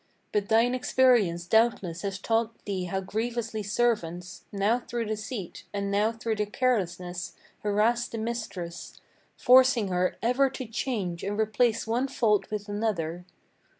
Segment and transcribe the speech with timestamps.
[0.31, 6.11] But thine experience doubtless has taught thee how grievously servants, Now through deceit, and now
[6.11, 8.99] through their carelessness, harass the mistress,
[9.37, 13.25] Forcing her ever to change and replace one fault with another.